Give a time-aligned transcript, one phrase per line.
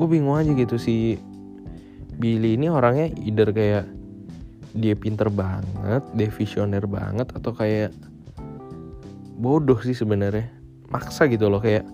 [0.00, 1.20] gue bingung aja gitu si
[2.16, 3.84] Billy ini orangnya either kayak
[4.72, 7.92] dia pinter banget, dia visioner banget atau kayak
[9.36, 10.48] bodoh sih sebenarnya.
[10.88, 11.84] Maksa gitu loh kayak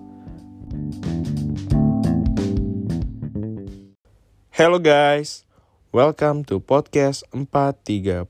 [4.55, 5.43] Hello guys,
[5.91, 8.23] welcome to podcast 430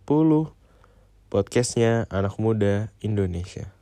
[1.28, 3.75] Podcastnya anak muda Indonesia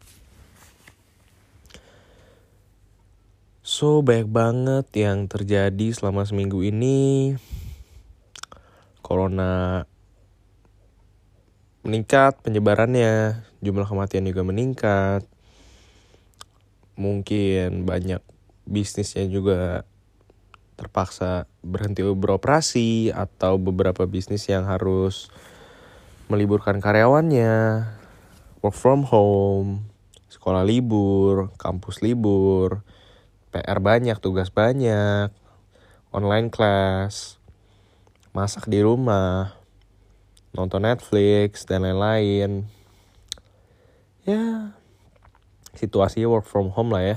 [3.75, 7.35] So banyak banget yang terjadi selama seminggu ini.
[9.03, 9.83] Corona
[11.83, 15.27] meningkat penyebarannya Jumlah kematian juga meningkat.
[16.95, 18.23] Mungkin banyak
[18.63, 19.83] bisnisnya juga
[20.79, 25.35] terpaksa berhenti beroperasi atau beberapa bisnis yang harus
[26.31, 27.91] meliburkan karyawannya,
[28.63, 29.91] work from home,
[30.31, 32.86] sekolah libur, kampus libur,
[33.55, 35.30] PR banyak, tugas banyak,
[36.10, 37.38] online class,
[38.34, 39.55] masak di rumah,
[40.50, 42.66] nonton Netflix dan lain-lain.
[44.27, 44.75] Ya,
[45.78, 47.16] situasinya work from home lah ya.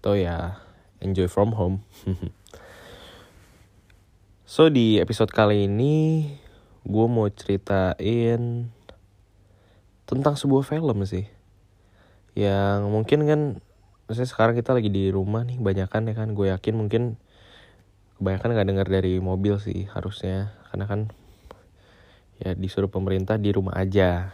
[0.00, 0.56] Atau ya
[1.04, 1.84] enjoy from home.
[4.48, 6.32] so di episode kali ini
[6.88, 8.72] gue mau ceritain
[10.08, 11.28] tentang sebuah film sih.
[12.32, 13.40] Yang mungkin kan
[14.06, 16.28] maksudnya sekarang kita lagi di rumah nih banyakan ya kan.
[16.32, 17.02] Gue yakin mungkin
[18.18, 20.54] kebanyakan nggak dengar dari mobil sih harusnya.
[20.70, 21.00] Karena kan
[22.42, 24.32] ya disuruh pemerintah di rumah aja.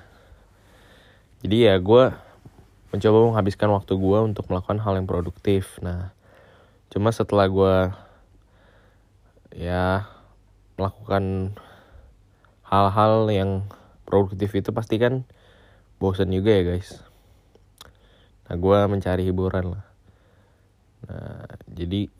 [1.42, 2.05] Jadi ya gue
[2.92, 5.81] mencoba menghabiskan waktu gue untuk melakukan hal yang produktif.
[5.81, 6.14] Nah
[6.92, 7.75] cuma setelah gue
[9.57, 10.09] ya
[10.77, 11.57] melakukan
[12.69, 13.51] hal-hal yang
[14.09, 15.29] produktif itu pasti kan
[16.01, 17.11] bosan juga ya guys
[18.48, 19.85] nah gue mencari hiburan lah.
[21.07, 22.11] Nah jadi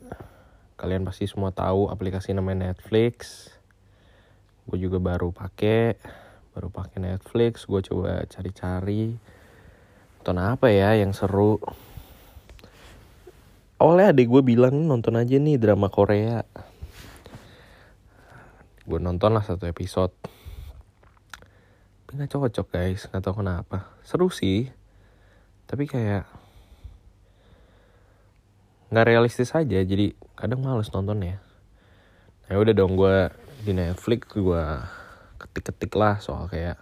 [0.79, 3.47] kalian pasti semua tahu aplikasi namanya Netflix.
[4.67, 5.95] Gue juga baru pakai
[6.55, 7.67] baru pakai Netflix.
[7.67, 9.15] Gue coba cari-cari.
[10.19, 11.59] Nonton apa ya yang seru?
[13.79, 16.47] Awalnya adik gue bilang nonton aja nih drama Korea.
[18.87, 20.15] Gue nonton lah satu episode.
[22.03, 23.07] Tapi nggak cocok guys.
[23.11, 23.91] Nggak tahu kenapa.
[24.07, 24.82] Seru sih
[25.69, 26.27] tapi kayak
[28.93, 31.37] nggak realistis aja jadi kadang males nonton ya
[32.51, 33.31] ya udah dong gue
[33.63, 34.63] di Netflix gue
[35.39, 36.79] ketik-ketik lah soal kayak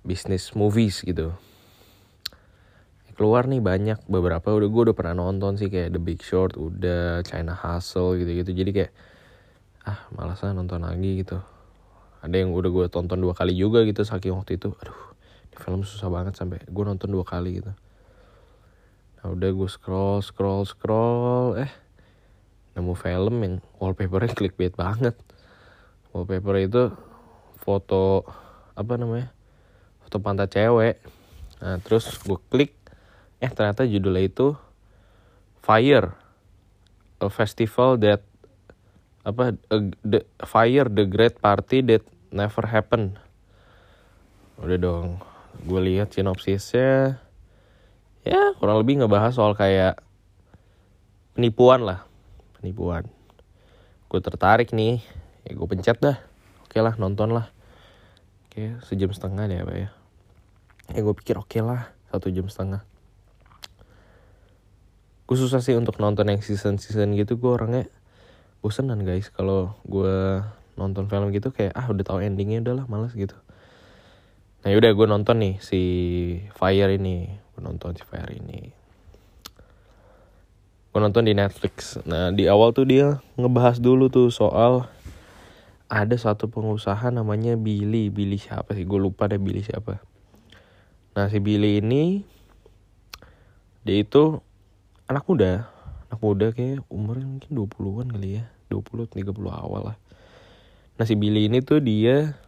[0.00, 1.36] bisnis movies gitu.
[3.16, 7.20] Keluar nih banyak beberapa udah gue udah pernah nonton sih kayak The Big Short udah
[7.20, 8.56] China Hustle gitu-gitu.
[8.56, 8.92] Jadi kayak
[9.84, 11.36] ah malasan nonton lagi gitu.
[12.24, 14.72] Ada yang udah gue tonton dua kali juga gitu saking waktu itu.
[14.72, 15.00] Aduh
[15.60, 17.72] film susah banget sampai gue nonton dua kali gitu.
[19.20, 21.68] Nah udah gue scroll scroll scroll eh
[22.72, 25.12] nemu film yang wallpapernya clickbait banget.
[26.16, 26.82] Wallpaper itu
[27.60, 28.24] foto
[28.72, 29.28] apa namanya
[30.00, 30.96] foto pantat cewek.
[31.60, 32.72] Nah terus gue klik
[33.44, 34.56] eh ternyata judulnya itu
[35.60, 36.16] Fire
[37.20, 38.24] a festival that
[39.20, 42.00] apa a, the Fire the Great Party that
[42.32, 43.20] never happened.
[44.56, 45.29] Udah dong
[45.64, 47.20] gue lihat sinopsisnya.
[48.26, 50.00] Ya kurang lebih ngebahas soal kayak
[51.32, 52.04] penipuan lah.
[52.60, 53.08] Penipuan.
[54.06, 55.00] Gue tertarik nih.
[55.48, 56.20] Ya gue pencet dah.
[56.66, 57.48] Oke lah nonton lah.
[58.46, 59.88] Oke sejam setengah deh apa ya.
[60.90, 62.84] Ya gue pikir oke lah satu jam setengah.
[65.30, 67.38] Gue sih untuk nonton yang season season gitu.
[67.38, 67.86] Gue orangnya
[68.60, 69.30] bosenan guys.
[69.30, 70.42] Kalau gue
[70.80, 73.36] nonton film gitu kayak ah udah tahu endingnya udah lah males gitu
[74.60, 75.80] Nah yaudah gue nonton nih si
[76.52, 77.32] Fire ini.
[77.56, 78.68] Gue nonton si Fire ini.
[80.92, 81.96] Gue nonton di Netflix.
[82.04, 84.84] Nah di awal tuh dia ngebahas dulu tuh soal
[85.90, 88.14] Ada satu pengusaha namanya Billy.
[88.14, 88.86] Billy siapa sih?
[88.86, 89.98] Gue lupa deh Billy siapa.
[91.18, 92.22] Nah si Billy ini
[93.82, 94.38] Dia itu
[95.10, 95.66] anak muda.
[96.12, 98.44] Anak muda kayak umurnya mungkin 20-an kali ya.
[98.70, 99.96] 20-30 awal lah.
[100.94, 102.38] Nah si Billy ini tuh dia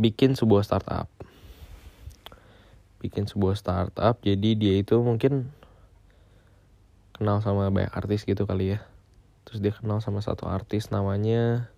[0.00, 1.12] bikin sebuah startup.
[3.04, 5.52] Bikin sebuah startup jadi dia itu mungkin
[7.12, 8.80] kenal sama banyak artis gitu kali ya.
[9.44, 11.68] Terus dia kenal sama satu artis namanya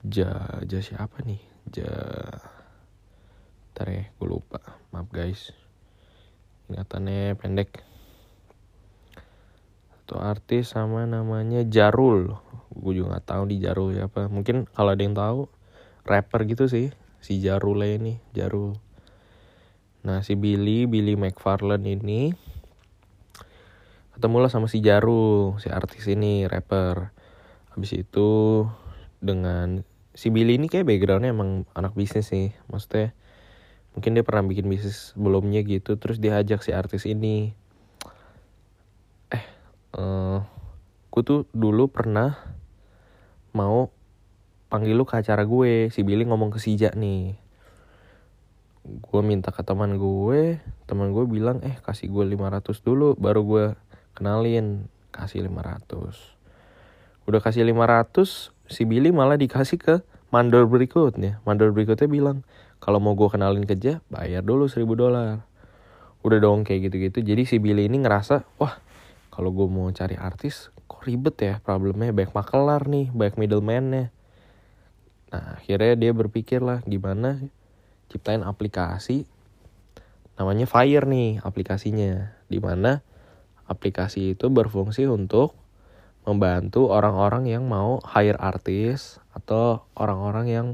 [0.00, 1.40] Ja Ja siapa nih?
[1.76, 1.92] Ja
[3.76, 4.64] Ntar ya gue lupa.
[4.96, 5.52] Maaf guys.
[6.72, 7.84] Ingatannya pendek.
[9.92, 12.32] Satu artis sama namanya Jarul.
[12.72, 15.52] Gue juga nggak tahu di Jarul ya apa mungkin kalau ada yang tahu
[16.06, 18.76] rapper gitu sih si Jarul ini Jarul
[20.06, 22.34] nah si Billy Billy McFarlane ini
[24.16, 27.12] ketemu lah sama si Jaru si artis ini rapper.
[27.76, 28.64] Habis itu
[29.20, 29.84] dengan
[30.16, 32.56] si Billy ini kayak backgroundnya emang anak bisnis sih.
[32.72, 33.12] Maksudnya
[33.92, 37.52] mungkin dia pernah bikin bisnis sebelumnya gitu terus dia ajak si artis ini.
[39.28, 39.44] Eh
[40.00, 40.40] uh,
[41.12, 42.40] gue tuh dulu pernah
[43.52, 43.92] mau
[44.72, 45.88] panggil lu ke acara gue.
[45.90, 47.38] Si Billy ngomong ke si Ja nih.
[48.86, 50.62] Gue minta ke teman gue.
[50.86, 53.64] Teman gue bilang eh kasih gue 500 dulu baru gue
[54.14, 54.90] kenalin.
[55.10, 56.36] Kasih 500
[57.26, 59.94] udah kasih 500 si Billy malah dikasih ke
[60.30, 61.42] mandor berikutnya.
[61.42, 62.46] Mandor berikutnya bilang
[62.78, 65.42] kalau mau gue kenalin kerja bayar dulu 1000 dolar.
[66.22, 67.26] Udah dong kayak gitu-gitu.
[67.26, 68.78] Jadi si Billy ini ngerasa wah
[69.34, 72.14] kalau gue mau cari artis kok ribet ya problemnya.
[72.14, 74.14] Banyak makelar nih banyak middleman-nya
[75.36, 77.44] nah akhirnya dia berpikir lah gimana
[78.08, 79.28] ciptain aplikasi
[80.40, 83.04] namanya Fire nih aplikasinya di mana
[83.68, 85.52] aplikasi itu berfungsi untuk
[86.24, 90.68] membantu orang-orang yang mau hire artis atau orang-orang yang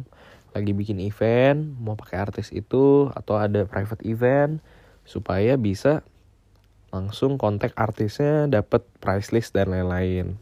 [0.55, 4.63] lagi bikin event mau pakai artis itu atau ada private event
[5.03, 6.07] supaya bisa
[6.95, 10.39] langsung kontak artisnya dapat price list dan lain-lain.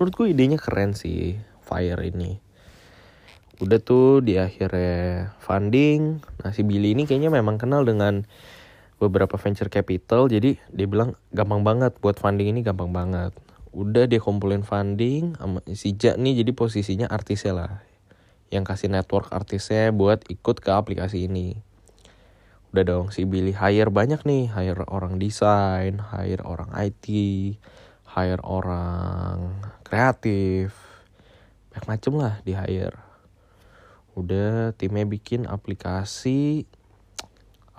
[0.00, 1.36] Menurutku idenya keren sih
[1.68, 2.47] Fire ini.
[3.58, 6.22] Udah tuh di akhirnya funding.
[6.46, 8.22] Nah si Billy ini kayaknya memang kenal dengan
[9.02, 10.30] beberapa venture capital.
[10.30, 11.98] Jadi dia bilang gampang banget.
[11.98, 13.34] Buat funding ini gampang banget.
[13.74, 15.34] Udah dia kumpulin funding
[15.74, 17.72] si Ja nih jadi posisinya artisnya lah.
[18.54, 21.58] Yang kasih network artisnya buat ikut ke aplikasi ini.
[22.70, 24.54] Udah dong si Billy hire banyak nih.
[24.54, 27.10] Hire orang desain hire orang IT
[28.06, 30.78] hire orang kreatif.
[31.74, 33.07] Banyak macem lah di hire
[34.18, 36.66] udah timnya bikin aplikasi.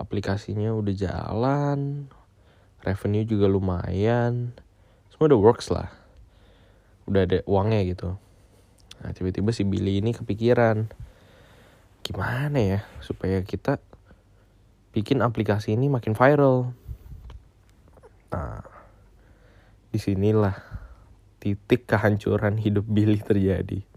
[0.00, 2.08] Aplikasinya udah jalan.
[2.80, 4.56] Revenue juga lumayan.
[5.12, 5.92] Semua udah works lah.
[7.04, 8.16] Udah ada uangnya gitu.
[9.04, 10.88] Nah tiba-tiba si Billy ini kepikiran
[12.00, 13.76] gimana ya supaya kita
[14.96, 16.72] bikin aplikasi ini makin viral?
[18.32, 18.64] Nah
[19.92, 20.56] di sinilah
[21.42, 23.89] titik kehancuran hidup Billy terjadi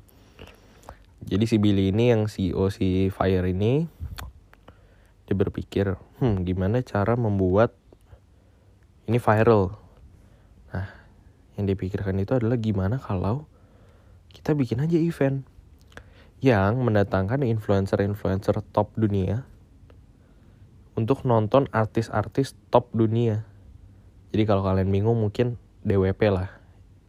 [1.27, 3.87] jadi si Billy ini yang CEO si Fire ini
[5.23, 7.75] dia berpikir hmm gimana cara membuat
[9.07, 9.83] ini viral
[11.53, 13.45] yang dipikirkan itu adalah gimana kalau
[14.33, 15.45] kita bikin aja event
[16.41, 19.45] yang mendatangkan influencer-influencer top dunia
[20.93, 23.45] untuk nonton artis-artis top dunia.
[24.33, 26.49] Jadi kalau kalian bingung mungkin DWP lah.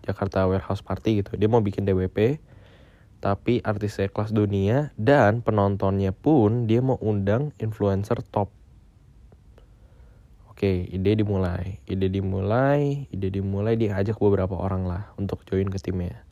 [0.05, 1.35] Jakarta Warehouse Party gitu.
[1.41, 2.39] Dia mau bikin DWP
[3.25, 8.53] tapi artisnya kelas dunia dan penontonnya pun dia mau undang influencer top
[10.55, 11.83] Oke, ide dimulai.
[11.83, 16.23] Ide dimulai, ide dimulai dia ajak beberapa orang lah untuk join ke timnya.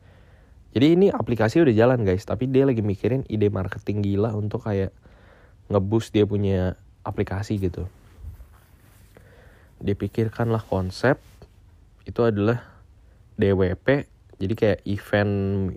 [0.71, 4.95] Jadi ini aplikasi udah jalan guys, tapi dia lagi mikirin ide marketing gila untuk kayak
[5.67, 7.83] ngeboost dia punya aplikasi gitu.
[9.83, 11.19] Dipikirkanlah konsep
[12.07, 12.63] itu adalah
[13.35, 14.07] DWP,
[14.41, 15.33] jadi kayak event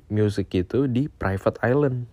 [0.08, 2.08] music gitu di private island.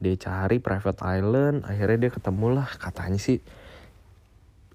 [0.00, 2.68] Dia cari private island, akhirnya dia ketemu lah.
[2.80, 3.42] Katanya sih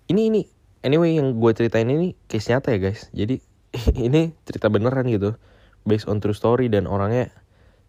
[0.06, 0.42] ini ini
[0.86, 3.10] anyway yang gue ceritain ini case nyata ya guys.
[3.16, 3.42] Jadi
[4.08, 5.40] ini cerita beneran gitu.
[5.86, 7.30] Based on true story dan orangnya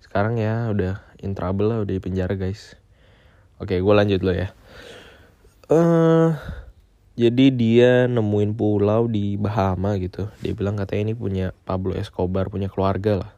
[0.05, 2.77] sekarang ya udah in trouble lah udah di penjara guys.
[3.61, 4.49] Oke gue lanjut lo ya.
[5.69, 6.31] Eh uh,
[7.17, 10.29] jadi dia nemuin pulau di Bahama gitu.
[10.45, 13.33] Dia bilang katanya ini punya Pablo Escobar punya keluarga lah.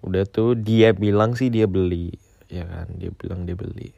[0.00, 2.16] Udah tuh dia bilang sih dia beli
[2.48, 2.88] ya kan?
[2.96, 3.92] Dia bilang dia beli.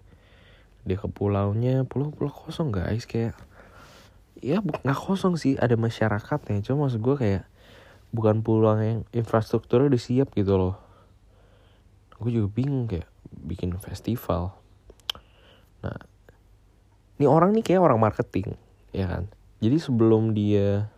[0.83, 3.39] Dia ke pulaunya pulau-pulau kosong guys kayak
[4.43, 6.67] ya nggak kosong sih ada masyarakatnya.
[6.67, 7.45] Cuma maksud gue kayak
[8.11, 10.75] bukan pulang yang infrastrukturnya udah siap gitu loh.
[12.19, 14.59] Gue juga bingung kayak bikin festival.
[15.87, 16.16] Nah
[17.17, 18.57] ini orang nih kayak orang marketing
[18.93, 19.29] ya kan?
[19.61, 20.93] Jadi sebelum dia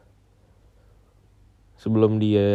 [1.79, 2.51] sebelum dia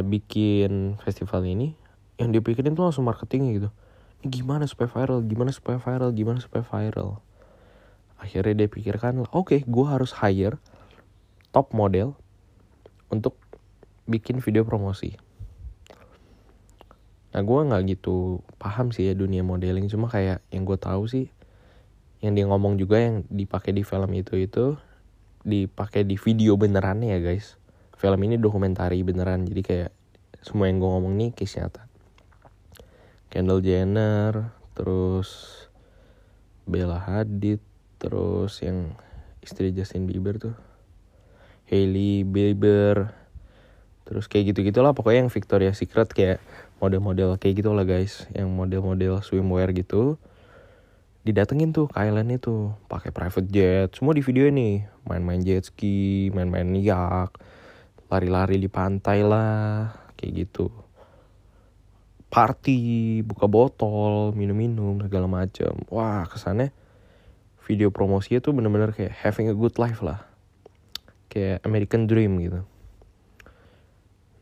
[0.00, 1.76] bikin festival ini
[2.16, 3.70] yang dia pikirin tuh langsung marketingnya gitu.
[4.24, 7.20] Ini gimana supaya viral gimana supaya viral gimana supaya viral?
[8.16, 10.56] Akhirnya dia pikirkan oke okay, gue harus hire
[11.52, 12.16] top model
[13.12, 13.36] untuk
[14.08, 15.20] bikin video promosi.
[17.36, 21.28] Nah gue nggak gitu paham sih ya dunia modeling cuma kayak yang gue tahu sih
[22.26, 24.74] yang dia ngomong juga yang dipakai di film itu itu
[25.46, 27.54] dipakai di video beneran ya guys.
[27.94, 29.90] Film ini dokumentari beneran jadi kayak
[30.42, 31.86] semua yang gue ngomong nih case nyata.
[33.30, 35.30] Kendall Jenner terus
[36.66, 37.62] Bella Hadid
[38.02, 38.98] terus yang
[39.38, 40.58] istri Justin Bieber tuh
[41.70, 43.14] Hailey Bieber
[44.02, 46.42] terus kayak gitu gitulah pokoknya yang Victoria's Secret kayak
[46.82, 48.26] model-model kayak gitu lah guys.
[48.34, 50.18] Yang model-model swimwear gitu
[51.26, 54.86] didatengin tuh ke island itu pakai private jet semua di video ini.
[55.10, 57.34] Main-main jet ski main-main yak
[58.06, 60.70] lari-lari di pantai lah kayak gitu.
[62.30, 66.70] Party buka botol minum-minum segala macam wah kesannya
[67.66, 70.22] video promosinya tuh bener-bener kayak having a good life lah.
[71.26, 72.62] Kayak American Dream gitu.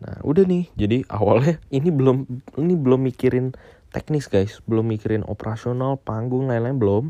[0.05, 0.69] Nah udah nih.
[0.77, 2.29] Jadi awalnya ini belum
[2.61, 3.57] ini belum mikirin
[3.95, 4.59] teknis guys.
[4.67, 7.05] Belum mikirin operasional panggung lain-lain belum.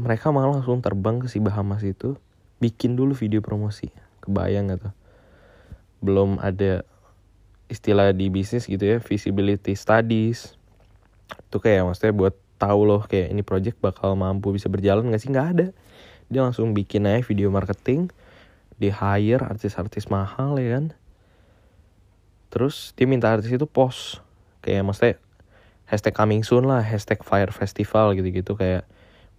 [0.00, 2.16] Mereka malah langsung terbang ke si Bahamas itu
[2.56, 3.92] bikin dulu video promosi.
[4.24, 4.94] Kebayang gak tuh?
[6.00, 6.88] Belum ada
[7.68, 10.56] istilah di bisnis gitu ya visibility studies.
[11.52, 15.28] Itu kayak maksudnya buat tahu loh kayak ini project bakal mampu bisa berjalan gak sih?
[15.28, 15.66] Nggak ada.
[16.32, 18.08] Dia langsung bikin aja video marketing
[18.80, 20.96] di hire artis-artis mahal ya kan?
[22.48, 24.24] Terus dia minta artis itu post.
[24.64, 25.14] Kayak maksudnya
[25.86, 28.58] hashtag coming soon lah hashtag fire festival gitu-gitu.
[28.58, 28.84] Kayak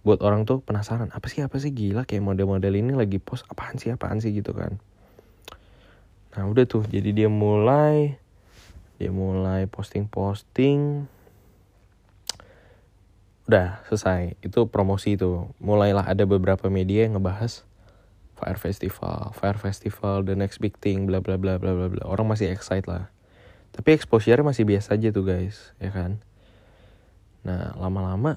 [0.02, 1.70] buat orang tuh penasaran apa sih apa sih?
[1.70, 4.80] Gila kayak model-model ini lagi post apaan sih apaan sih gitu kan.
[6.34, 8.16] Nah udah tuh jadi dia mulai
[8.96, 11.06] dia mulai posting-posting.
[13.48, 14.40] Udah selesai.
[14.40, 17.68] Itu promosi itu mulailah ada beberapa media yang ngebahas
[18.38, 22.02] Fire Festival Fire Festival the next big thing bla bla bla bla bla bla.
[22.08, 23.12] Orang masih excited lah.
[23.76, 26.18] Tapi exposure masih biasa aja tuh guys ya kan
[27.46, 28.36] nah lama-lama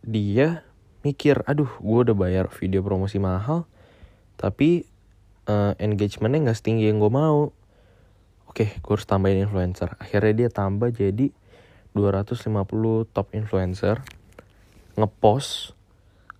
[0.00, 0.64] dia
[1.00, 3.64] mikir aduh gue udah bayar video promosi mahal
[4.40, 4.88] tapi
[5.44, 7.52] uh, engagementnya nggak setinggi yang gue mau.
[8.48, 9.94] Oke gue harus tambahin influencer.
[10.00, 11.30] Akhirnya dia tambah jadi
[11.92, 12.48] 250
[13.12, 14.00] top influencer
[14.98, 15.76] ngepost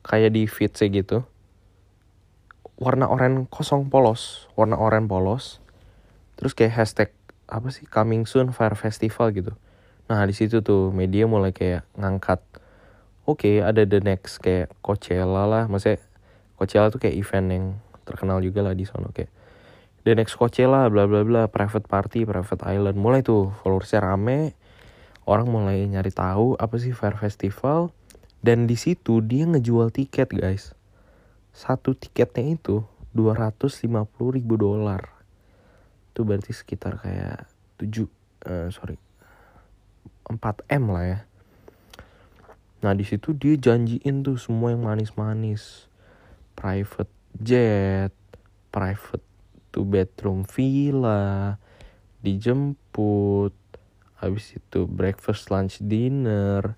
[0.01, 1.19] kayak di feed saya gitu.
[2.81, 5.61] Warna oranye kosong polos warna oranye polos.
[6.41, 7.11] Terus kayak hashtag
[7.45, 7.85] apa sih?
[7.85, 9.53] Coming soon fire festival gitu
[10.11, 12.43] nah di situ tuh media mulai kayak ngangkat
[13.31, 16.03] oke okay, ada the next kayak Coachella lah maksudnya
[16.59, 17.65] Coachella tuh kayak event yang
[18.03, 19.31] terkenal juga lah di sana kayak
[20.03, 24.59] the next Coachella bla bla bla private party private island mulai tuh followersnya rame
[25.31, 27.95] orang mulai nyari tahu apa sih Fair Festival
[28.43, 30.73] dan di situ dia ngejual tiket guys.
[31.53, 33.93] Satu tiketnya itu 250
[34.33, 35.13] ribu dolar.
[36.11, 37.47] Itu berarti sekitar kayak
[37.79, 38.09] 7 uh,
[38.49, 39.10] eh, sorry
[40.31, 41.19] 4 m lah ya.
[42.87, 45.91] Nah di situ dia janjiin tuh semua yang manis-manis.
[46.55, 48.15] Private jet
[48.71, 49.23] private
[49.75, 51.59] two bedroom villa
[52.23, 53.55] dijemput
[54.19, 56.77] habis itu breakfast lunch dinner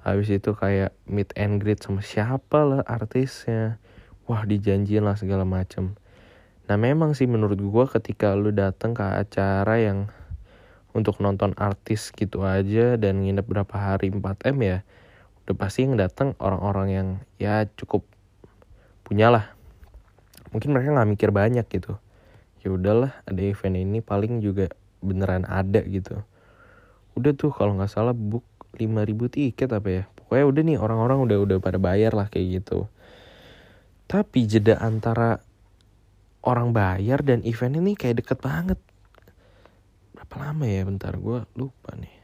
[0.00, 3.76] habis itu kayak meet and greet sama siapa lah artisnya.
[4.24, 5.98] Wah dijanjiin lah segala macem.
[6.70, 10.08] Nah memang sih menurut gue ketika lu datang ke acara yang
[10.90, 14.10] untuk nonton artis gitu aja dan nginep berapa hari?
[14.10, 14.78] 4M ya?
[15.46, 18.06] Udah pasti yang datang orang-orang yang ya cukup
[19.06, 19.50] punya lah.
[20.50, 21.98] Mungkin mereka nggak mikir banyak gitu.
[22.60, 24.70] Ya udahlah ada event ini paling juga
[25.00, 26.20] beneran ada gitu.
[27.14, 28.44] Udah tuh kalau nggak salah book
[28.76, 30.02] 5000 tiket apa ya?
[30.14, 32.86] Pokoknya udah nih orang-orang udah udah pada bayar lah kayak gitu.
[34.10, 35.38] Tapi jeda antara
[36.42, 38.78] orang bayar dan event ini kayak deket banget
[40.30, 42.14] berapa lama ya bentar gue lupa nih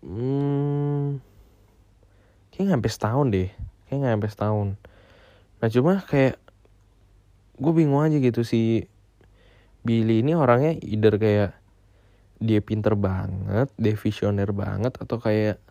[0.00, 1.20] hmm
[2.56, 3.48] kayak sampai setahun deh
[3.86, 4.68] kayak nggak sampai setahun
[5.60, 6.40] nah cuma kayak
[7.60, 8.88] gue bingung aja gitu si
[9.84, 11.58] Billy ini orangnya either kayak
[12.42, 15.62] dia pinter banget, dia visioner banget atau kayak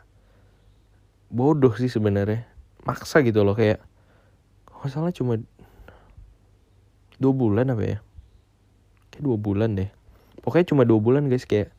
[1.27, 2.47] bodoh sih sebenarnya.
[2.87, 3.83] Maksa gitu loh kayak
[4.67, 5.39] kalau salah cuma
[7.19, 7.97] dua bulan apa ya?
[9.11, 9.91] Kayak dua bulan deh.
[10.41, 11.69] Pokoknya cuma dua bulan guys kayak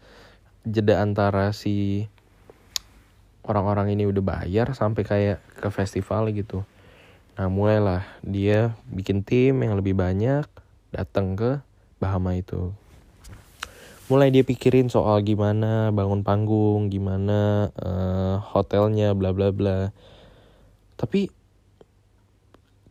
[0.63, 2.07] jeda antara si
[3.43, 6.63] orang-orang ini udah bayar sampai kayak ke festival gitu.
[7.35, 10.47] Nah mulailah dia bikin tim yang lebih banyak
[10.95, 11.59] datang ke
[11.99, 12.75] Bahama itu
[14.13, 19.89] mulai dia pikirin soal gimana bangun panggung, gimana uh, hotelnya, bla bla bla.
[21.01, 21.33] Tapi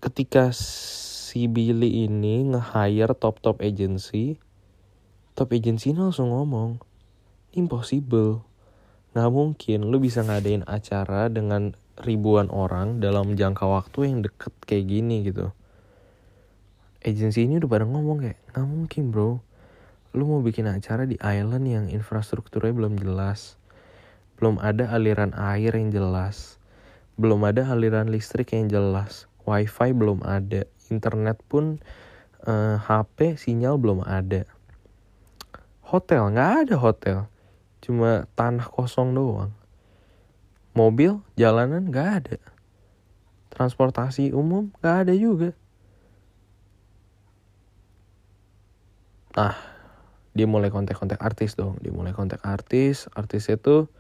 [0.02, 4.42] ketika si Billy ini nge-hire top-top agency,
[5.36, 6.84] top agency langsung ngomong,
[7.56, 8.44] impossible.
[9.16, 14.88] Nggak mungkin lu bisa ngadain acara dengan ribuan orang dalam jangka waktu yang deket kayak
[14.88, 15.52] gini gitu.
[17.02, 19.32] Agency ini udah pada ngomong kayak, nggak mungkin bro.
[20.12, 23.56] Lu mau bikin acara di island yang infrastrukturnya belum jelas.
[24.36, 26.60] Belum ada aliran air yang jelas.
[27.16, 29.32] Belum ada aliran listrik yang jelas.
[29.48, 30.68] Wifi belum ada.
[30.92, 31.80] Internet pun
[32.44, 34.44] uh, eh, HP sinyal belum ada
[35.92, 37.20] hotel nggak ada hotel.
[37.84, 39.52] Cuma tanah kosong doang.
[40.72, 42.40] Mobil jalanan nggak ada.
[43.52, 45.52] Transportasi umum nggak ada juga.
[49.36, 49.56] Nah
[50.32, 51.76] dia mulai kontak-kontak artis dong.
[51.84, 53.12] Dia mulai kontak artis.
[53.12, 53.92] Artis itu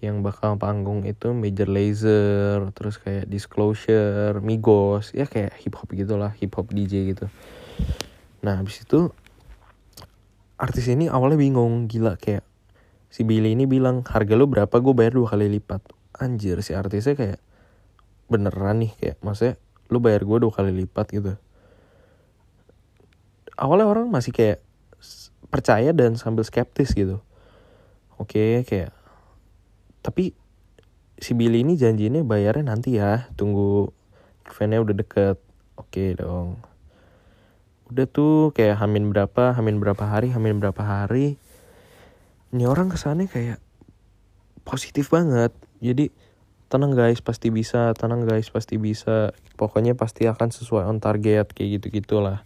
[0.00, 5.12] yang bakal panggung itu Major Lazer terus kayak Disclosure Migos.
[5.12, 7.28] Ya kayak hip hop gitulah hip hop DJ gitu.
[8.40, 9.12] Nah habis itu
[10.54, 12.46] artis ini awalnya bingung gila kayak
[13.10, 14.74] si Billy ini bilang harga lu berapa?
[14.82, 15.82] Gue bayar dua kali lipat.
[16.14, 17.40] Anjir si artisnya kayak
[18.30, 19.54] beneran nih kayak maksudnya
[19.90, 21.32] lu bayar gue dua kali lipat gitu.
[23.54, 24.58] Awalnya orang masih kayak
[25.50, 27.22] percaya dan sambil skeptis gitu.
[28.18, 28.94] Oke kayak
[30.02, 30.34] tapi
[31.18, 33.90] si Billy ini janjinya bayarnya nanti ya tunggu
[34.46, 35.38] eventnya udah deket.
[35.74, 36.73] Oke dong
[37.94, 41.38] udah tuh kayak hamin berapa hamin berapa hari hamin berapa hari.
[42.50, 43.62] Ini orang kesannya kayak
[44.66, 45.54] positif banget.
[45.78, 46.10] Jadi
[46.66, 49.30] tenang guys pasti bisa tenang guys pasti bisa.
[49.54, 52.42] Pokoknya pasti akan sesuai on target kayak gitu gitulah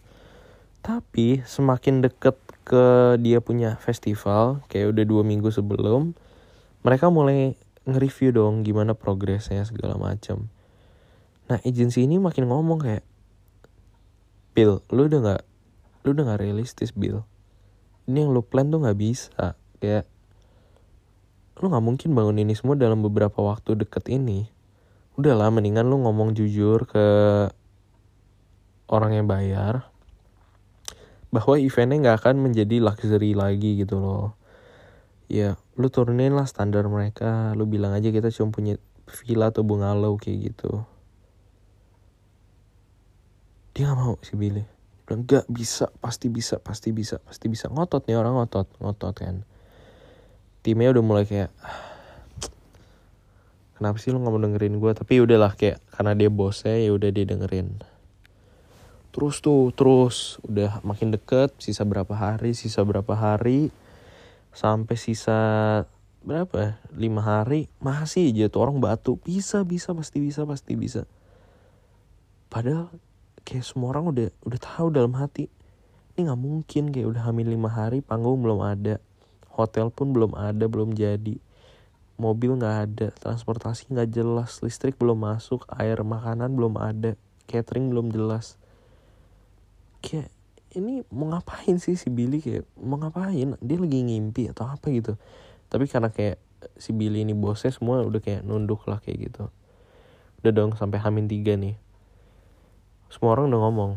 [0.89, 6.17] tapi semakin deket ke dia punya festival kayak udah dua minggu sebelum
[6.85, 10.53] mereka mulai nge-review dong gimana progresnya segala macam
[11.49, 13.05] nah agensi ini makin ngomong kayak
[14.53, 15.43] Bill lu udah nggak
[16.05, 17.25] lu udah nggak realistis Bill.
[18.09, 20.09] Ini yang lu plan tuh nggak bisa kayak
[21.59, 24.49] lu nggak mungkin bangun ini semua dalam beberapa waktu deket ini.
[25.19, 27.07] Udahlah mendingan lu ngomong jujur ke
[28.89, 29.91] orang yang bayar
[31.29, 34.39] bahwa eventnya nggak akan menjadi luxury lagi gitu loh.
[35.29, 40.17] Ya lu turunin lah standar mereka lu bilang aja kita cuma punya villa atau bungalow
[40.17, 40.85] kayak gitu
[43.79, 44.67] dia nggak mau si Billy.
[45.07, 47.71] Bilang nggak bisa pasti bisa pasti bisa pasti bisa.
[47.71, 49.47] Ngotot nih orang ngotot ngotot kan.
[50.67, 51.55] Timnya udah mulai kayak
[53.79, 57.07] kenapa sih lu nggak mau dengerin gue tapi udahlah kayak karena dia bosnya ya udah
[57.15, 57.79] dia dengerin.
[59.15, 63.71] Terus tuh terus udah makin deket sisa berapa hari sisa berapa hari
[64.51, 65.39] sampai sisa
[66.27, 69.23] berapa lima hari masih aja tuh orang batu.
[69.23, 71.07] Bisa bisa pasti bisa pasti bisa.
[72.51, 72.91] Padahal
[73.49, 75.49] kayak semua orang udah udah tahu dalam hati
[76.13, 79.01] ini nggak mungkin kayak udah hamil lima hari panggung belum ada
[79.57, 81.41] hotel pun belum ada belum jadi
[82.21, 87.17] mobil nggak ada transportasi nggak jelas listrik belum masuk air makanan belum ada
[87.49, 88.61] catering belum jelas.
[90.05, 90.29] Kayak
[90.77, 93.57] ini mau ngapain sih si Billy kayak mau ngapain?
[93.65, 95.17] Dia lagi ngimpi atau apa gitu.
[95.73, 96.37] Tapi karena kayak
[96.77, 99.49] si Billy ini bosnya semua udah kayak nunduk lah kayak gitu.
[100.45, 101.88] Udah dong sampai hamin tiga nih
[103.09, 103.93] semua orang udah ngomong.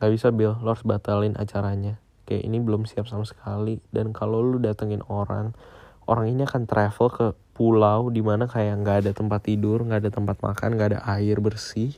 [0.00, 0.56] Gak bisa Bill.
[0.64, 2.00] Lo harus batalin acaranya.
[2.24, 3.80] Kayak ini belum siap sama sekali.
[3.92, 5.52] Dan kalau lu datengin orang
[6.08, 10.10] orang ini akan travel ke pulau di mana kayak nggak ada tempat tidur nggak ada
[10.12, 11.92] tempat makan nggak ada air bersih.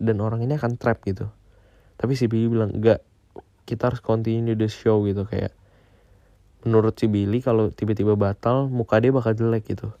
[0.00, 1.28] Dan orang ini akan trap gitu.
[2.00, 3.04] Tapi si Billy bilang enggak
[3.68, 5.28] kita harus continue the show gitu.
[5.28, 5.52] Kayak
[6.64, 9.92] menurut si Billy kalau tiba-tiba batal muka dia bakal jelek gitu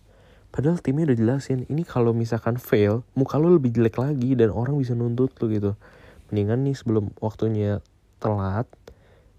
[0.52, 4.76] Padahal timnya udah jelasin, ini kalau misalkan fail, muka lu lebih jelek lagi dan orang
[4.76, 5.72] bisa nuntut lu gitu.
[6.28, 7.80] Mendingan nih sebelum waktunya
[8.20, 8.68] telat,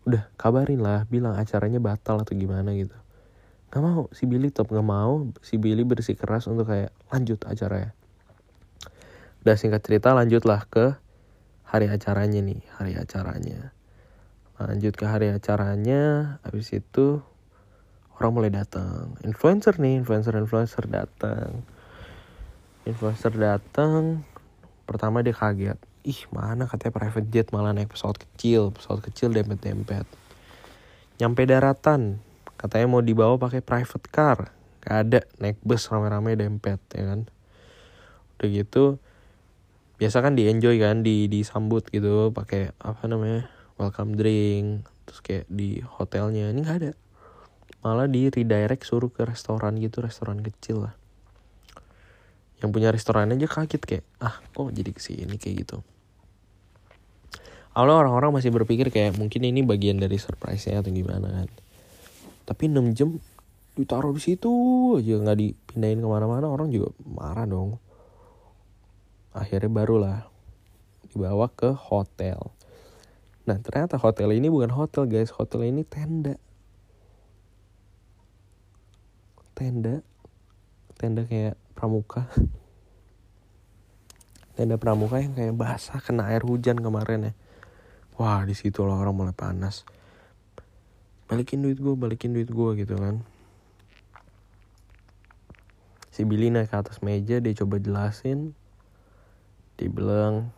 [0.10, 2.98] udah kabarin lah, bilang acaranya batal atau gimana gitu.
[3.70, 7.94] Gak mau, si Billy tetap gak mau, si Billy bersih keras untuk kayak lanjut acaranya.
[9.46, 10.98] Udah singkat cerita lanjutlah ke
[11.70, 13.70] hari acaranya nih, hari acaranya.
[14.58, 17.22] Lanjut ke hari acaranya, habis itu
[18.24, 21.60] orang mulai datang influencer nih influencer influencer datang
[22.88, 24.24] influencer datang
[24.88, 25.76] pertama dia kaget.
[26.08, 30.08] Ih mana katanya private jet malah naik pesawat kecil pesawat kecil dempet dempet
[31.20, 32.24] nyampe daratan
[32.56, 34.56] katanya mau dibawa pakai private car.
[34.84, 37.28] Gak ada naik bus rame-rame dempet ya kan?
[38.40, 38.84] Udah gitu
[40.00, 45.46] biasa kan di enjoy kan di disambut gitu pakai apa namanya welcome drink terus kayak
[45.52, 46.48] di hotelnya.
[46.52, 47.03] Ini nggak ada
[47.84, 50.96] malah di redirect suruh ke restoran gitu restoran kecil lah.
[52.64, 55.78] Yang punya restoran aja kaget kayak ah kok jadi ke sini kayak gitu.
[57.76, 61.50] Awalnya orang-orang masih berpikir kayak mungkin ini bagian dari surprise-nya atau gimana kan.
[62.48, 63.20] Tapi 6 jam
[63.74, 64.52] ditaruh di situ
[65.02, 67.82] aja nggak dipindahin ke mana-mana orang juga marah dong.
[69.34, 70.30] Akhirnya barulah
[71.12, 72.54] dibawa ke hotel.
[73.44, 75.34] Nah ternyata hotel ini bukan hotel guys.
[75.34, 76.40] Hotel ini tenda
[79.54, 80.02] tenda.
[80.98, 82.26] Tenda kayak pramuka.
[84.54, 87.34] Tenda pramuka yang kayak basah kena air hujan kemarin ya.
[88.22, 89.82] Wah di situ lah orang mulai panas.
[91.26, 93.26] Balikin duit gue balikin duit gue gitu kan.
[96.14, 98.54] Si Billy naik ke atas meja dia coba jelasin.
[99.82, 100.54] Dia bilang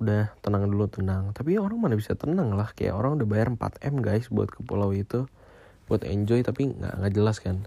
[0.00, 1.36] udah tenang dulu tenang.
[1.36, 4.64] Tapi orang mana bisa tenang lah kayak orang udah bayar 4 m guys buat ke
[4.64, 5.28] pulau itu
[5.90, 7.66] buat enjoy tapi nggak nggak jelas kan.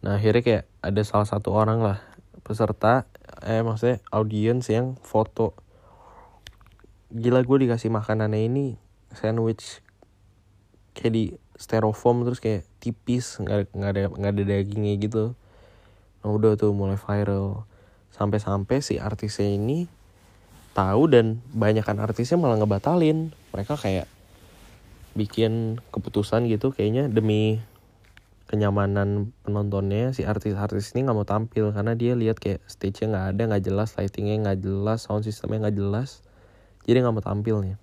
[0.00, 2.00] Nah akhirnya kayak ada salah satu orang lah
[2.40, 3.04] peserta
[3.44, 5.52] eh maksudnya audiens yang foto.
[7.12, 8.66] Gila gue dikasih makanannya ini
[9.12, 9.84] sandwich
[10.96, 11.24] kayak di
[11.60, 15.24] styrofoam terus kayak tipis nggak nggak ada nggak ada dagingnya gitu.
[16.24, 17.68] Nah udah tuh mulai viral.
[18.16, 19.92] Sampai-sampai si artisnya ini
[20.72, 23.36] tahu dan banyakkan artisnya malah ngebatalin.
[23.52, 24.08] Mereka kayak
[25.16, 27.64] bikin keputusan gitu kayaknya demi
[28.46, 33.42] kenyamanan penontonnya si artis-artis ini nggak mau tampil karena dia lihat kayak stage-nya nggak ada
[33.50, 36.22] nggak jelas lightingnya nggak jelas sound systemnya nggak jelas.
[36.86, 37.76] Jadi nggak mau tampil nih.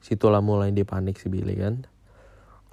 [0.00, 1.84] Situlah mulai dia panik si Billy kan.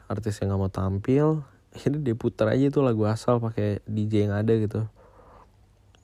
[0.07, 1.25] Artis yang nggak mau tampil
[1.75, 4.87] akhirnya dia putar aja tuh lagu asal pakai DJ yang ada gitu.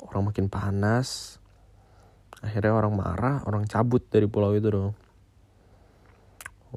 [0.03, 1.39] Orang makin panas.
[2.43, 4.91] Akhirnya orang marah orang cabut dari pulau itu dong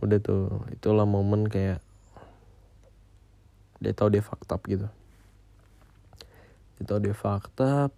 [0.00, 1.80] udah tuh itulah momen kayak
[3.80, 4.88] dia tahu dia fakta gitu.
[6.76, 7.88] Dia tahu dia fakta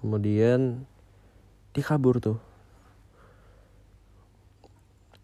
[0.00, 0.84] kemudian
[1.76, 2.40] dia kabur tuh.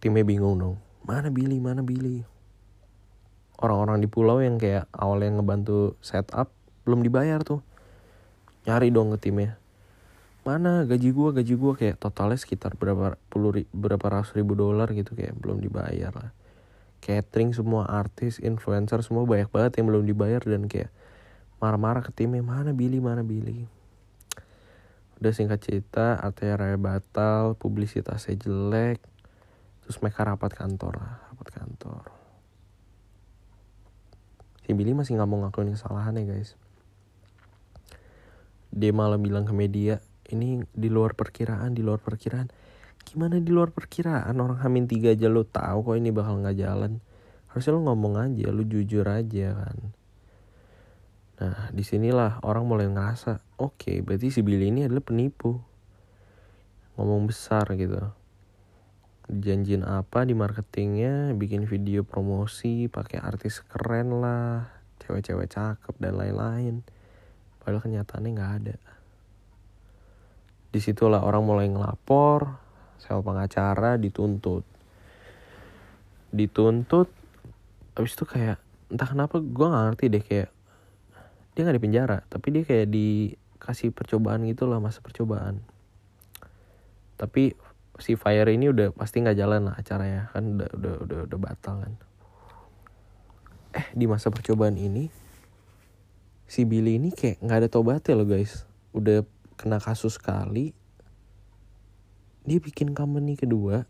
[0.00, 0.76] Timnya bingung dong
[1.06, 2.24] mana Billy mana Billy?
[3.56, 6.52] Orang-orang di pulau yang kayak awalnya ngebantu setup
[6.84, 7.64] belum dibayar tuh.
[8.68, 9.56] Nyari dong ke timnya
[10.46, 15.18] mana gaji gua gaji gua kayak totalnya sekitar berapa puluh berapa ratus ribu dolar gitu
[15.18, 16.30] kayak belum dibayar lah.
[17.02, 20.94] Catering semua artis influencer semua banyak banget yang belum dibayar dan kayak
[21.58, 23.66] marah-marah ke timnya mana Billy mana Billy?
[25.18, 29.02] Udah singkat cerita artinya batal publisitasnya jelek
[29.82, 32.04] terus mereka rapat kantor lah rapat kantor.
[34.62, 36.54] Si Billy masih nggak mau ngakuin kesalahannya guys.
[38.70, 39.98] Dia malah bilang ke media
[40.32, 42.50] ini di luar perkiraan di luar perkiraan.
[43.06, 44.34] Gimana di luar perkiraan?
[44.42, 46.98] Orang hamin tiga aja lo tahu kok ini bakal nggak jalan.
[47.50, 49.78] Harusnya lo ngomong aja lo jujur aja kan.
[51.36, 55.60] Nah di sinilah orang mulai ngerasa oke okay, berarti si Billy ini adalah penipu.
[56.98, 58.00] Ngomong besar gitu.
[59.26, 64.70] Janjin apa di marketingnya bikin video promosi pakai artis keren lah
[65.02, 66.82] cewek-cewek cakep dan lain-lain.
[67.62, 68.95] Padahal kenyataannya nggak ada
[70.76, 72.60] di situlah orang mulai ngelapor
[73.00, 74.60] sewa pengacara dituntut.
[76.28, 77.08] Dituntut
[77.96, 78.60] habis itu kayak
[78.92, 80.50] entah kenapa gue nggak ngerti deh kayak
[81.56, 85.64] dia nggak di penjara tapi dia kayak dikasih percobaan gitu lah masa percobaan.
[87.16, 87.56] Tapi
[87.96, 91.80] si fire ini udah pasti nggak jalan lah acaranya kan udah udah udah udah batal
[91.80, 91.94] kan.
[93.72, 95.08] Eh di masa percobaan ini
[96.44, 98.68] si Billy ini kayak nggak ada tobatnya loh guys.
[98.92, 99.24] Udah
[99.56, 100.76] kena kasus sekali
[102.46, 103.84] dia bikin company kedua.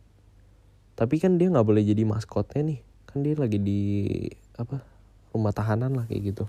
[0.97, 2.81] Tapi kan dia nggak boleh jadi maskotnya nih.
[3.05, 3.83] Kan dia lagi di
[4.57, 4.81] apa
[5.37, 6.45] rumah tahanan lah kayak gitu.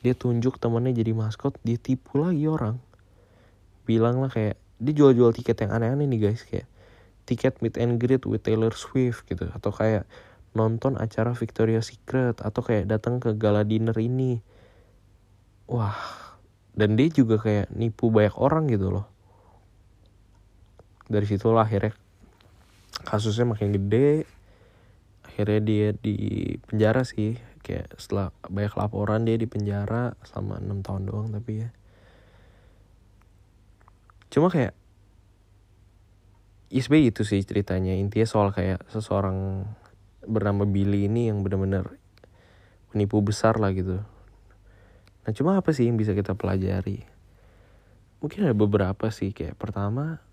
[0.00, 2.80] Dia tunjuk temennya jadi maskot dia tipu lagi orang.
[3.84, 6.64] Bilang lah kayak dia jual-jual tiket yang aneh-aneh nih guys kayak
[7.28, 9.52] tiket meet and greet with Taylor Swift gitu.
[9.52, 10.08] Atau kayak
[10.56, 14.40] nonton acara Victoria Secret atau kayak datang ke gala dinner ini.
[15.68, 16.27] Wah
[16.78, 19.10] dan dia juga kayak nipu banyak orang gitu loh.
[21.10, 21.90] Dari situlah akhirnya
[23.02, 24.30] kasusnya makin gede.
[25.26, 26.16] Akhirnya dia di
[26.70, 27.34] penjara sih.
[27.66, 31.68] Kayak setelah banyak laporan dia di penjara selama enam tahun doang tapi ya.
[34.30, 34.78] Cuma kayak
[36.70, 37.98] ISB itu sih ceritanya.
[37.98, 39.66] Intinya soal kayak seseorang
[40.22, 41.98] bernama Billy ini yang benar-benar
[42.94, 43.98] penipu besar lah gitu
[45.28, 47.04] Nah cuma apa sih yang bisa kita pelajari?
[48.24, 50.24] Mungkin ada beberapa sih kayak pertama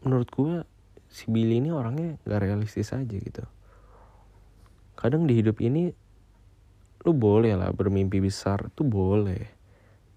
[0.00, 0.64] menurut gue
[1.12, 3.44] si Billy ini orangnya gak realistis aja gitu.
[4.96, 5.92] Kadang di hidup ini
[7.04, 9.44] lu boleh lah bermimpi besar tuh boleh.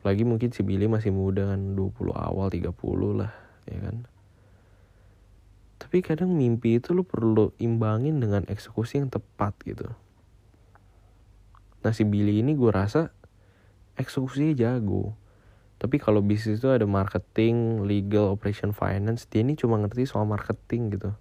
[0.07, 2.71] Lagi mungkin si Billy masih muda kan 20 awal 30
[3.11, 3.35] lah
[3.67, 4.07] ya kan.
[5.83, 9.91] Tapi kadang mimpi itu lu perlu imbangin dengan eksekusi yang tepat gitu.
[11.81, 13.13] Nah si Billy ini gue rasa
[13.97, 15.13] eksekusinya jago.
[15.81, 20.93] Tapi kalau bisnis itu ada marketing, legal, operation, finance, dia ini cuma ngerti soal marketing
[20.93, 21.11] gitu.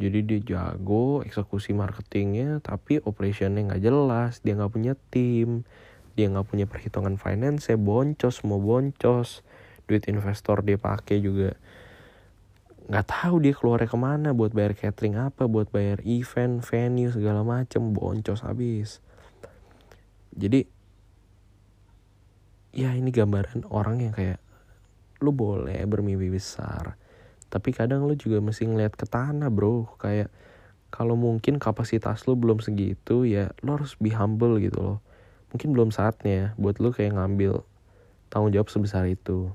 [0.00, 5.68] Jadi dia jago eksekusi marketingnya, tapi operationnya nggak jelas, dia nggak punya tim,
[6.12, 9.40] dia nggak punya perhitungan finance boncos mau boncos
[9.88, 11.56] duit investor dia pakai juga
[12.92, 17.40] nggak tahu dia keluarnya ke mana buat bayar catering apa buat bayar event venue segala
[17.40, 19.00] macem boncos habis
[20.32, 20.64] jadi
[22.72, 24.40] ya ini gambaran orang yang kayak
[25.20, 26.96] lu boleh bermimpi besar
[27.52, 29.84] tapi kadang lu juga mesti ngeliat ke tanah bro.
[30.00, 30.32] Kayak
[30.88, 34.98] kalau mungkin kapasitas lu belum segitu ya lu harus be humble gitu loh.
[35.52, 37.60] Mungkin belum saatnya buat lu kayak ngambil
[38.32, 39.52] tanggung jawab sebesar itu.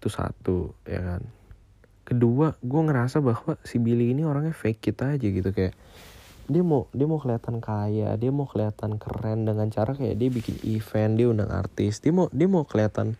[0.00, 1.28] Itu satu ya kan.
[2.08, 5.76] Kedua gue ngerasa bahwa si Billy ini orangnya fake kita aja gitu kayak
[6.52, 10.60] dia mau dia mau kelihatan kaya dia mau kelihatan keren dengan cara kayak dia bikin
[10.68, 13.16] event dia undang artis dia mau dia mau kelihatan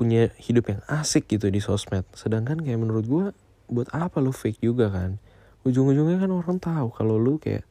[0.00, 2.08] punya hidup yang asik gitu di sosmed.
[2.16, 3.24] Sedangkan kayak menurut gue
[3.68, 5.20] buat apa lu fake juga kan?
[5.68, 7.68] Ujung-ujungnya kan orang tahu kalau lu kayak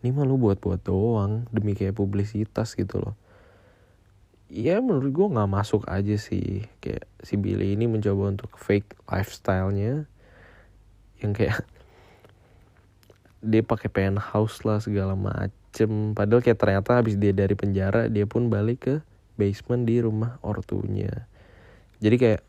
[0.00, 3.14] ini mah lu buat-buat doang demi kayak publisitas gitu loh.
[4.48, 6.64] Ya menurut gue nggak masuk aja sih.
[6.80, 10.08] Kayak si Billy ini mencoba untuk fake lifestyle-nya
[11.20, 11.68] yang kayak
[13.38, 16.12] dia pakai penthouse lah segala macem.
[16.14, 18.94] Padahal kayak ternyata habis dia dari penjara dia pun balik ke
[19.38, 21.26] basement di rumah ortunya.
[22.02, 22.42] Jadi kayak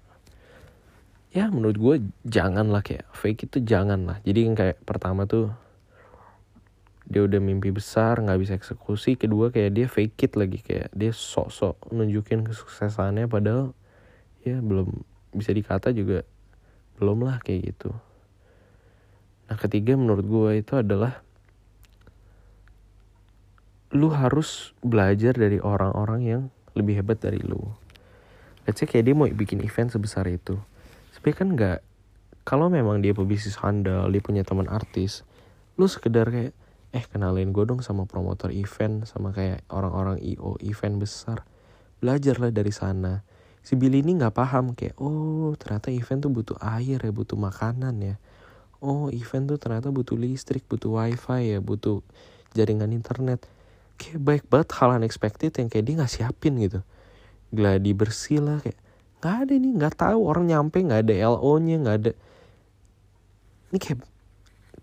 [1.29, 4.17] ya menurut gue jangan lah kayak fake itu jangan lah.
[4.25, 5.53] Jadi kayak pertama tuh
[7.09, 9.17] dia udah mimpi besar nggak bisa eksekusi.
[9.17, 13.77] Kedua kayak dia fake it lagi kayak dia sok-sok nunjukin kesuksesannya padahal
[14.41, 16.25] ya belum bisa dikata juga
[16.97, 17.93] belum lah kayak gitu
[19.49, 21.25] Nah ketiga menurut gue itu adalah
[23.89, 26.41] lu harus belajar dari orang-orang yang
[26.77, 27.57] lebih hebat dari lu.
[28.69, 30.61] Let's say kayak dia mau bikin event sebesar itu.
[31.17, 31.81] Tapi kan nggak
[32.45, 35.25] kalau memang dia pebisnis handal, dia punya teman artis,
[35.81, 36.53] lu sekedar kayak
[36.93, 41.41] eh kenalin gue dong sama promotor event sama kayak orang-orang IO event besar.
[41.97, 43.25] Belajarlah dari sana.
[43.65, 47.97] Si Billy ini nggak paham kayak oh ternyata event tuh butuh air ya, butuh makanan
[48.05, 48.15] ya
[48.79, 52.03] oh event tuh ternyata butuh listrik butuh wifi ya butuh
[52.55, 53.43] jaringan internet.
[53.99, 56.79] Kayak baik banget hal unexpected yang kayak dia nggak siapin gitu.
[57.51, 58.79] Gladi bersih lah kayak
[59.19, 62.11] nggak ada nih nggak tahu orang nyampe nggak ada lo nya nggak ada.
[63.69, 63.99] Ini kayak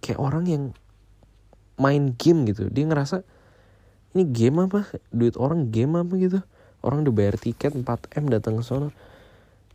[0.04, 0.64] kayak orang yang
[1.80, 2.68] main game gitu.
[2.68, 3.24] Dia ngerasa
[4.12, 4.84] ini game apa?
[5.12, 6.40] Duit orang game apa gitu?
[6.84, 7.84] Orang udah bayar tiket 4
[8.20, 8.92] m datang ke sana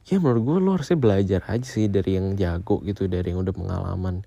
[0.07, 3.53] ya menurut gue lo harusnya belajar aja sih dari yang jago gitu dari yang udah
[3.53, 4.25] pengalaman.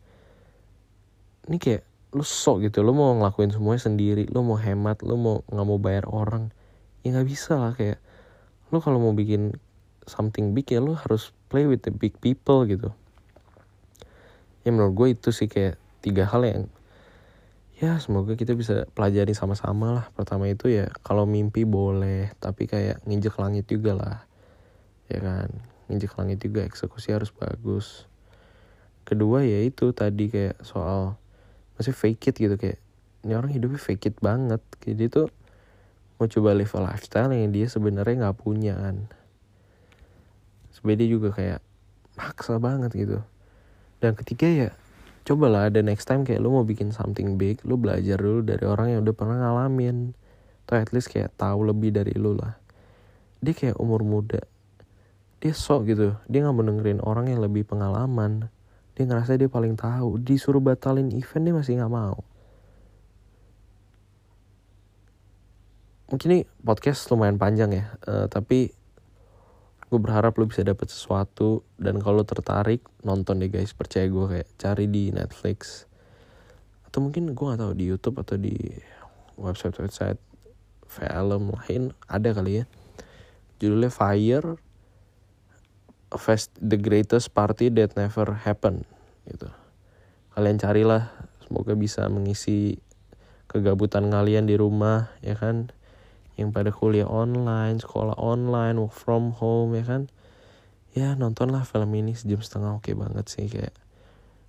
[1.50, 1.82] Ini kayak
[2.14, 5.78] lo sok gitu lo mau ngelakuin semuanya sendiri lo mau hemat lo mau nggak mau
[5.82, 6.54] bayar orang
[7.02, 7.72] ya nggak bisa lah.
[7.74, 7.98] Kayak
[8.70, 9.58] lo kalau mau bikin
[10.06, 12.94] something big ya lo harus play with the big people gitu.
[14.62, 16.64] Ya menurut gue itu sih kayak tiga hal yang
[17.82, 20.06] ya semoga kita bisa pelajari sama-sama lah.
[20.14, 24.18] Pertama itu ya kalau mimpi boleh tapi kayak nginjek langit juga lah
[25.14, 25.50] ya kan?
[25.86, 28.08] Nginjek langit juga eksekusi harus bagus.
[29.04, 31.20] Kedua ya itu tadi kayak soal
[31.76, 32.80] masih fake it gitu kayak
[33.24, 34.60] ini orang hidupnya fake it banget.
[34.80, 35.28] Jadi tuh
[36.16, 38.96] mau coba live a lifestyle yang dia sebenarnya nggak punya kan?
[40.72, 41.60] Sebenarnya juga kayak
[42.16, 43.20] maksa banget gitu.
[44.00, 44.70] Dan ketiga ya
[45.24, 48.88] cobalah ada next time kayak lu mau bikin something big lu belajar dulu dari orang
[48.96, 50.16] yang udah pernah ngalamin.
[50.64, 52.56] Atau at least kayak tahu lebih dari lu lah.
[53.44, 54.40] Dia kayak umur muda
[55.44, 56.16] dia sok gitu.
[56.24, 58.48] Dia nggak mau dengerin orang yang lebih pengalaman.
[58.96, 60.16] Dia ngerasa dia paling tahu.
[60.16, 62.24] Disuruh batalin event dia masih nggak mau.
[66.08, 67.92] Mungkin ini podcast lumayan panjang ya.
[68.08, 68.72] Uh, tapi
[69.84, 71.60] gue berharap lo bisa dapet sesuatu.
[71.76, 73.76] Dan kalau tertarik nonton deh guys.
[73.76, 75.84] Percaya gue kayak cari di Netflix.
[76.88, 78.56] Atau mungkin gue nggak tahu di YouTube atau di
[79.36, 80.20] website website
[80.88, 81.92] film lain.
[82.08, 82.66] Ada kali ya.
[83.60, 84.63] Judulnya Fire
[86.16, 88.86] fest the greatest party that never happened
[89.26, 89.48] gitu.
[90.34, 91.14] Kalian carilah
[91.46, 92.82] semoga bisa mengisi
[93.46, 95.70] kegabutan kalian di rumah ya kan?
[96.34, 100.02] Yang pada kuliah online sekolah online work from home ya kan?
[100.94, 103.74] Ya nontonlah film ini sejam setengah oke banget sih kayak.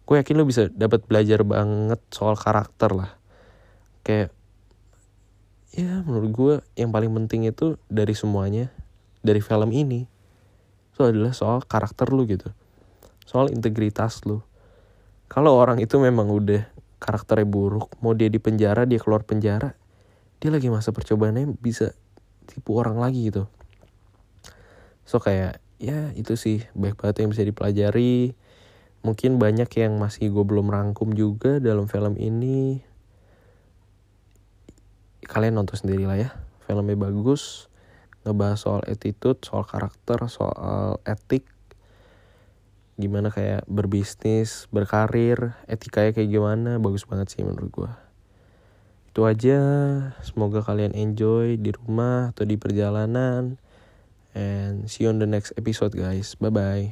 [0.06, 3.12] Gue yakin lo bisa dapat belajar banget soal karakter lah.
[4.06, 4.34] Kayak
[5.76, 8.72] ya menurut gue yang paling penting itu dari semuanya
[9.26, 10.08] dari film ini
[10.96, 12.56] itu adalah soal karakter lu gitu.
[13.28, 14.40] Soal integritas lu.
[15.28, 16.64] Kalau orang itu memang udah
[17.04, 19.76] karakternya buruk mau dia di penjara dia keluar penjara
[20.40, 21.92] dia lagi masa percobaannya bisa
[22.48, 23.52] tipu orang lagi gitu.
[25.04, 28.34] So kayak ya itu sih baik banget yang bisa dipelajari.
[29.06, 32.82] Mungkin banyak yang masih gue belum rangkum juga dalam film ini.
[35.26, 36.30] Kalian nonton sendiri lah ya
[36.66, 37.70] filmnya bagus
[38.26, 41.46] ngebahas soal attitude soal karakter soal etik.
[42.98, 47.92] Gimana kayak berbisnis berkarir etikanya kayak gimana bagus banget sih menurut gue
[49.16, 49.60] itu aja.
[50.28, 53.56] Semoga kalian enjoy di rumah atau di perjalanan.
[54.36, 56.36] And see you on the next episode guys.
[56.36, 56.92] Bye bye